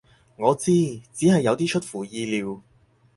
[0.35, 0.71] 我知，
[1.13, 2.59] 只係有啲出乎意料